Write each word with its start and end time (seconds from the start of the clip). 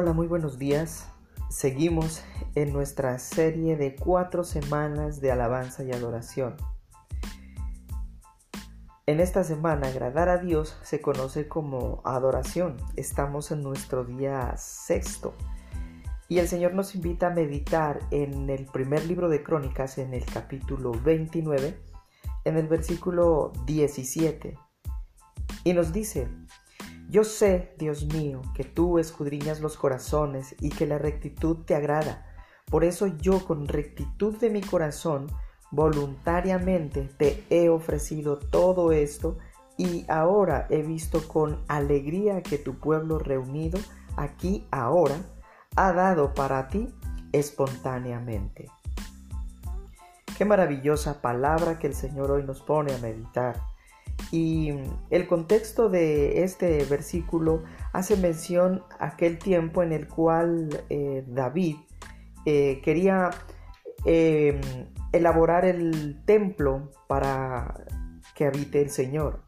Hola, 0.00 0.12
muy 0.12 0.28
buenos 0.28 0.60
días. 0.60 1.08
Seguimos 1.50 2.22
en 2.54 2.72
nuestra 2.72 3.18
serie 3.18 3.76
de 3.76 3.96
cuatro 3.96 4.44
semanas 4.44 5.20
de 5.20 5.32
alabanza 5.32 5.82
y 5.82 5.90
adoración. 5.90 6.54
En 9.06 9.18
esta 9.18 9.42
semana, 9.42 9.88
agradar 9.88 10.28
a 10.28 10.38
Dios 10.38 10.78
se 10.82 11.00
conoce 11.00 11.48
como 11.48 12.00
adoración. 12.04 12.76
Estamos 12.94 13.50
en 13.50 13.64
nuestro 13.64 14.04
día 14.04 14.56
sexto. 14.56 15.34
Y 16.28 16.38
el 16.38 16.46
Señor 16.46 16.74
nos 16.74 16.94
invita 16.94 17.26
a 17.26 17.30
meditar 17.30 17.98
en 18.12 18.50
el 18.50 18.66
primer 18.66 19.04
libro 19.04 19.28
de 19.28 19.42
Crónicas, 19.42 19.98
en 19.98 20.14
el 20.14 20.24
capítulo 20.24 20.92
29, 20.92 21.76
en 22.44 22.56
el 22.56 22.68
versículo 22.68 23.50
17. 23.66 24.56
Y 25.64 25.72
nos 25.72 25.92
dice, 25.92 26.28
yo 27.08 27.24
sé, 27.24 27.74
Dios 27.78 28.04
mío, 28.04 28.42
que 28.54 28.64
tú 28.64 28.98
escudriñas 28.98 29.60
los 29.60 29.78
corazones 29.78 30.54
y 30.60 30.68
que 30.68 30.86
la 30.86 30.98
rectitud 30.98 31.64
te 31.64 31.74
agrada. 31.74 32.26
Por 32.66 32.84
eso 32.84 33.06
yo 33.06 33.46
con 33.46 33.66
rectitud 33.66 34.36
de 34.36 34.50
mi 34.50 34.60
corazón 34.60 35.26
voluntariamente 35.70 37.08
te 37.16 37.44
he 37.48 37.70
ofrecido 37.70 38.38
todo 38.38 38.92
esto 38.92 39.38
y 39.78 40.04
ahora 40.08 40.66
he 40.68 40.82
visto 40.82 41.26
con 41.26 41.64
alegría 41.66 42.42
que 42.42 42.58
tu 42.58 42.74
pueblo 42.74 43.18
reunido 43.18 43.78
aquí 44.16 44.66
ahora 44.70 45.16
ha 45.76 45.92
dado 45.92 46.34
para 46.34 46.68
ti 46.68 46.92
espontáneamente. 47.32 48.70
Qué 50.36 50.44
maravillosa 50.44 51.22
palabra 51.22 51.78
que 51.78 51.86
el 51.86 51.94
Señor 51.94 52.30
hoy 52.30 52.42
nos 52.42 52.60
pone 52.60 52.94
a 52.94 52.98
meditar. 52.98 53.60
Y 54.30 54.74
el 55.10 55.26
contexto 55.26 55.88
de 55.88 56.42
este 56.42 56.84
versículo 56.84 57.64
hace 57.92 58.16
mención 58.16 58.82
a 58.98 59.08
aquel 59.08 59.38
tiempo 59.38 59.82
en 59.82 59.92
el 59.92 60.06
cual 60.06 60.84
eh, 60.90 61.24
David 61.26 61.76
eh, 62.44 62.80
quería 62.82 63.30
em, 64.04 64.60
elaborar 65.12 65.64
el 65.64 66.22
templo 66.26 66.90
para 67.06 67.86
que 68.34 68.44
habite 68.44 68.82
el 68.82 68.90
Señor. 68.90 69.44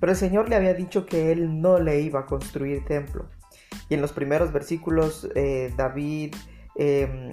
Pero 0.00 0.12
el 0.12 0.18
Señor 0.18 0.48
le 0.48 0.56
había 0.56 0.74
dicho 0.74 1.04
que 1.04 1.30
él 1.30 1.60
no 1.60 1.78
le 1.78 2.00
iba 2.00 2.20
a 2.20 2.26
construir 2.26 2.84
templo. 2.86 3.28
Y 3.90 3.94
en 3.94 4.00
los 4.00 4.12
primeros 4.12 4.52
versículos 4.52 5.28
eh, 5.34 5.72
David 5.76 6.34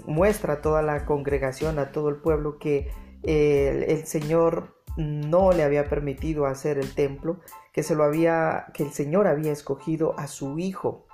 muestra 0.06 0.54
a 0.54 0.62
toda 0.62 0.84
la 0.84 1.06
congregación, 1.06 1.80
a 1.80 1.92
todo 1.92 2.10
el 2.10 2.18
pueblo, 2.18 2.60
que 2.60 2.92
el 3.24 4.06
Señor 4.06 4.81
no 4.98 5.52
le 5.52 5.64
había 5.64 5.88
permitido 5.90 6.46
hacer 6.46 6.78
el 6.78 6.94
templo, 6.94 7.40
que 7.74 7.84
se 7.84 7.96
lo 7.96 8.04
había 8.04 8.68
que 8.74 8.84
el 8.84 8.92
Señor 8.92 9.28
había 9.28 9.52
escogido 9.52 10.18
a 10.18 10.28
su 10.28 10.60
hijo, 10.60 11.08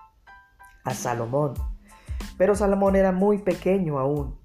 a 0.83 0.94
Salomón. 0.94 1.53
Pero 2.38 2.55
Salomón 2.55 2.95
era 2.95 3.11
muy 3.11 3.39
pequeño 3.39 4.00
aún. 4.00 4.38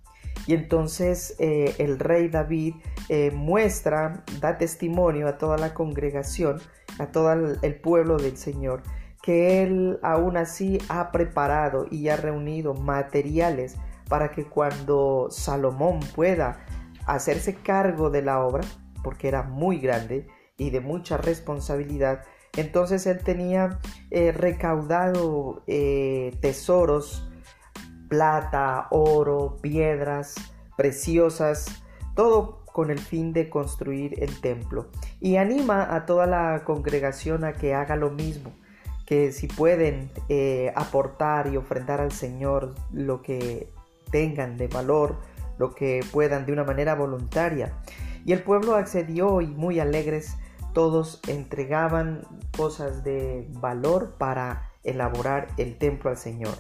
Y 0.47 0.55
entonces 0.55 1.37
eh, 1.39 1.75
el 1.79 1.99
rey 1.99 2.29
David 2.29 2.75
eh, 3.09 3.31
muestra, 3.31 4.25
da 4.41 4.59
testimonio 4.59 5.29
a 5.29 5.39
toda 5.39 5.57
la 5.57 5.73
congregación, 5.73 6.61
a 6.99 7.07
todo 7.07 7.33
el 7.33 7.81
pueblo 7.81 8.17
del 8.17 8.37
Señor, 8.37 8.83
que 9.23 9.63
él 9.63 10.01
aún 10.03 10.37
así 10.37 10.79
ha 10.89 11.13
preparado 11.13 11.87
y 11.91 12.09
ha 12.09 12.17
reunido 12.17 12.75
materiales 12.75 13.77
para 14.09 14.33
que 14.33 14.45
cuando 14.45 15.29
Salomón 15.31 16.01
pueda 16.15 16.59
hacerse 17.07 17.55
cargo 17.55 18.11
de 18.11 18.23
la 18.23 18.45
obra, 18.45 18.63
porque 19.03 19.29
era 19.29 19.43
muy 19.43 19.79
grande 19.79 20.27
y 20.57 20.71
de 20.71 20.81
mucha 20.81 21.17
responsabilidad, 21.17 22.23
entonces 22.57 23.07
él 23.07 23.19
tenía 23.25 23.79
eh, 24.11 24.33
recaudado 24.33 25.63
eh, 25.67 26.37
tesoros, 26.41 27.29
plata, 28.09 28.89
oro, 28.91 29.57
piedras 29.63 30.35
preciosas, 30.77 31.83
todo 32.15 32.65
con 32.67 32.91
el 32.91 32.99
fin 32.99 33.33
de 33.33 33.49
construir 33.49 34.23
el 34.23 34.41
templo. 34.41 34.89
Y 35.21 35.37
anima 35.37 35.95
a 35.95 36.07
toda 36.07 36.27
la 36.27 36.63
congregación 36.65 37.45
a 37.45 37.53
que 37.53 37.75
haga 37.75 37.97
lo 37.97 38.11
mismo, 38.11 38.53
que 39.07 39.33
si 39.33 39.47
pueden 39.47 40.11
eh, 40.29 40.73
aportar 40.75 41.49
y 41.53 41.57
ofrendar 41.57 42.01
al 42.01 42.13
Señor 42.13 42.75
lo 42.93 43.23
que 43.23 43.71
tengan 44.11 44.57
de 44.57 44.69
valor, 44.69 45.17
lo 45.59 45.75
que 45.75 46.01
puedan 46.13 46.47
de 46.47 46.53
una 46.53 46.65
manera 46.65 46.95
voluntaria. 46.95 47.73
Y 48.25 48.33
el 48.33 48.43
pueblo 48.43 48.77
accedió 48.77 49.41
y 49.41 49.49
muy 49.49 49.81
alegres 49.81 50.37
todos 50.73 51.21
entregaban 51.29 52.27
cosas 52.57 53.05
de 53.05 53.47
valor 53.61 54.15
para 54.19 54.71
elaborar 54.85 55.49
el 55.57 55.77
templo 55.79 56.11
al 56.11 56.17
Señor. 56.17 56.55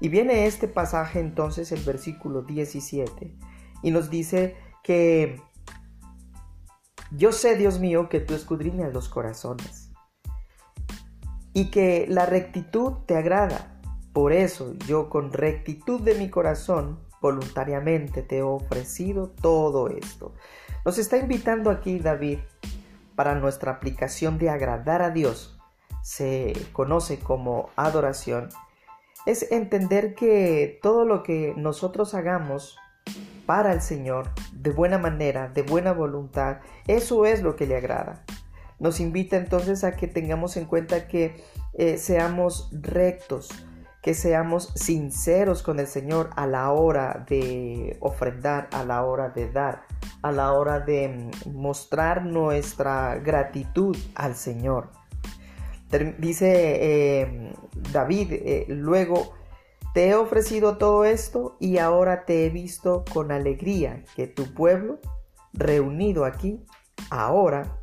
Y 0.00 0.08
viene 0.08 0.46
este 0.46 0.68
pasaje 0.68 1.20
entonces, 1.20 1.72
el 1.72 1.82
versículo 1.82 2.42
17, 2.42 3.36
y 3.82 3.90
nos 3.90 4.10
dice 4.10 4.56
que 4.82 5.40
yo 7.12 7.30
sé, 7.32 7.56
Dios 7.56 7.78
mío, 7.78 8.08
que 8.08 8.20
tú 8.20 8.34
escudriñas 8.34 8.92
los 8.92 9.08
corazones 9.08 9.90
y 11.52 11.70
que 11.70 12.06
la 12.08 12.26
rectitud 12.26 13.04
te 13.06 13.16
agrada. 13.16 13.80
Por 14.12 14.32
eso 14.32 14.74
yo 14.86 15.08
con 15.08 15.32
rectitud 15.32 16.00
de 16.00 16.14
mi 16.14 16.30
corazón 16.30 17.00
voluntariamente 17.20 18.22
te 18.22 18.38
he 18.38 18.42
ofrecido 18.42 19.28
todo 19.28 19.88
esto. 19.88 20.34
Nos 20.84 20.98
está 20.98 21.16
invitando 21.16 21.70
aquí 21.70 22.00
David 22.00 22.40
para 23.14 23.36
nuestra 23.36 23.70
aplicación 23.70 24.36
de 24.38 24.50
agradar 24.50 25.00
a 25.02 25.10
Dios, 25.10 25.56
se 26.02 26.54
conoce 26.72 27.20
como 27.20 27.70
adoración, 27.76 28.48
es 29.24 29.52
entender 29.52 30.16
que 30.16 30.80
todo 30.82 31.04
lo 31.04 31.22
que 31.22 31.54
nosotros 31.56 32.14
hagamos 32.14 32.76
para 33.46 33.72
el 33.72 33.80
Señor, 33.80 34.30
de 34.52 34.70
buena 34.70 34.98
manera, 34.98 35.48
de 35.48 35.62
buena 35.62 35.92
voluntad, 35.92 36.58
eso 36.88 37.26
es 37.26 37.42
lo 37.42 37.54
que 37.54 37.66
le 37.66 37.76
agrada. 37.76 38.24
Nos 38.80 38.98
invita 38.98 39.36
entonces 39.36 39.84
a 39.84 39.94
que 39.94 40.08
tengamos 40.08 40.56
en 40.56 40.64
cuenta 40.64 41.06
que 41.06 41.44
eh, 41.74 41.96
seamos 41.96 42.68
rectos, 42.72 43.50
que 44.02 44.14
seamos 44.14 44.72
sinceros 44.74 45.62
con 45.62 45.78
el 45.78 45.86
Señor 45.86 46.30
a 46.34 46.48
la 46.48 46.72
hora 46.72 47.24
de 47.28 47.96
ofrendar, 48.00 48.68
a 48.72 48.84
la 48.84 49.04
hora 49.04 49.28
de 49.28 49.48
dar, 49.48 49.84
a 50.22 50.32
la 50.32 50.52
hora 50.52 50.80
de 50.80 51.08
mm, 51.08 51.52
mostrar 51.52 52.24
nuestra 52.24 53.16
gratitud 53.16 53.96
al 54.14 54.34
Señor. 54.34 54.90
Dice 56.18 56.78
eh, 56.80 57.52
David, 57.92 58.32
eh, 58.32 58.64
luego, 58.68 59.34
te 59.92 60.08
he 60.08 60.14
ofrecido 60.14 60.78
todo 60.78 61.04
esto 61.04 61.56
y 61.60 61.76
ahora 61.76 62.24
te 62.24 62.46
he 62.46 62.50
visto 62.50 63.04
con 63.12 63.30
alegría 63.30 64.02
que 64.16 64.26
tu 64.26 64.54
pueblo, 64.54 65.00
reunido 65.52 66.24
aquí, 66.24 66.64
ahora 67.10 67.78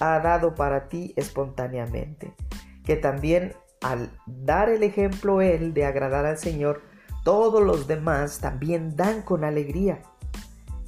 ha 0.00 0.18
dado 0.18 0.56
para 0.56 0.88
ti 0.88 1.12
espontáneamente, 1.16 2.34
que 2.84 2.96
también 2.96 3.54
al 3.82 4.10
dar 4.26 4.68
el 4.68 4.82
ejemplo 4.82 5.40
él 5.40 5.74
de 5.74 5.84
agradar 5.84 6.26
al 6.26 6.38
Señor, 6.38 6.82
todos 7.22 7.62
los 7.62 7.86
demás 7.86 8.40
también 8.40 8.96
dan 8.96 9.22
con 9.22 9.44
alegría. 9.44 10.02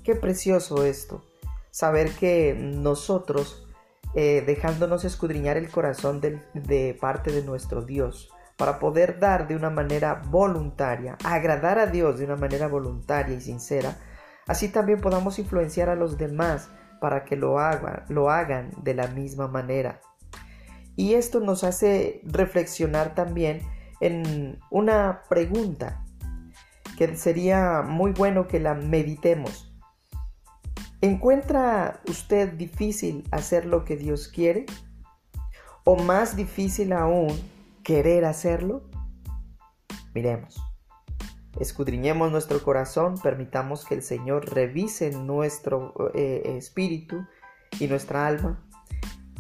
Qué 0.07 0.15
precioso 0.15 0.85
esto, 0.85 1.25
saber 1.73 2.13
que 2.13 2.55
nosotros, 2.55 3.67
eh, 4.15 4.45
dejándonos 4.47 5.05
escudriñar 5.05 5.57
el 5.57 5.69
corazón 5.69 6.21
de, 6.21 6.97
parte 7.01 7.33
de 7.33 7.43
nuestro 7.43 7.83
Dios, 7.83 8.31
para 8.57 8.79
poder 8.79 9.19
dar 9.19 9.49
de 9.49 9.57
una 9.57 9.69
manera 9.69 10.23
voluntaria, 10.29 11.19
agradar 11.25 11.81
a 11.81 11.89
Dios 11.89 12.21
de 12.21 12.25
una 12.25 12.37
manera 12.37 12.69
voluntaria 12.69 13.35
y 13.35 13.41
sincera, 13.41 13.99
así 14.47 14.69
también 14.69 15.01
podamos 15.01 15.41
influenciar 15.41 15.89
a 15.89 15.97
los 15.97 16.17
demás 16.17 16.71
para 17.01 17.25
que 17.25 17.35
lo 17.35 17.59
hagan, 17.59 18.05
lo 18.09 18.31
hagan 18.31 18.71
de 18.85 18.95
la 18.95 19.09
misma 19.09 19.49
manera. 19.49 20.01
Y 20.95 21.15
esto 21.15 21.41
nos 21.41 21.65
hace 21.65 22.21
reflexionar 22.23 23.17
también 23.17 23.63
en 24.01 24.61
una 24.71 25.23
pregunta 25.29 26.05
que 26.97 27.17
sería 27.17 27.83
muy 27.83 28.13
bueno 28.13 28.47
que 28.47 28.61
la 28.61 28.75
meditemos. 28.75 29.73
¿Encuentra 31.01 32.01
usted 32.09 32.55
difícil 32.55 33.25
hacer 33.31 33.67
lo 33.67 33.85
que 33.85 33.97
Dios 33.97 34.29
quiere? 34.29 34.67
¿O 35.85 35.97
más 35.97 36.37
difícil 36.37 36.93
aún 36.93 37.29
querer 37.83 38.25
hacerlo? 38.25 38.83
Miremos. 40.15 40.61
Escudriñemos 41.61 42.33
nuestro 42.33 42.63
corazón, 42.63 43.19
permitamos 43.23 43.85
que 43.85 43.95
el 43.95 44.03
Señor 44.03 44.53
revise 44.55 45.11
nuestro 45.11 45.95
eh, 46.15 46.57
espíritu 46.57 47.27
y 47.79 47.87
nuestra 47.87 48.27
alma 48.27 48.67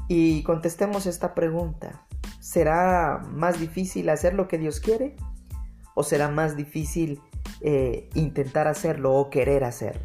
y 0.08 0.42
contestemos 0.42 1.06
esta 1.06 1.34
pregunta. 1.34 2.06
¿Será 2.40 3.22
más 3.32 3.58
difícil 3.58 4.08
hacer 4.08 4.34
lo 4.34 4.46
que 4.48 4.58
Dios 4.58 4.80
quiere? 4.80 5.16
¿O 5.94 6.02
será 6.02 6.28
más 6.28 6.56
difícil 6.56 7.20
eh, 7.60 8.08
intentar 8.14 8.68
hacerlo 8.68 9.14
o 9.14 9.30
querer 9.30 9.64
hacerlo? 9.64 10.04